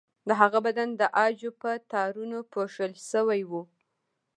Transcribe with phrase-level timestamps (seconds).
[0.27, 3.51] د هغه بدن د عاجو په تارونو پوښل شوی و.